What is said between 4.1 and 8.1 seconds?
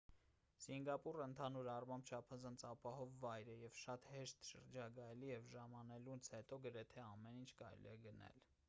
հեշտ շրջագայելի և ժամանելուց հետո գրեթե ամեն ինչ կարելի է